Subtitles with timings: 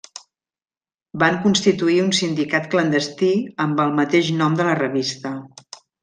[1.23, 3.29] Van constituir un sindicat clandestí
[3.69, 5.35] amb el mateix nom de la revista.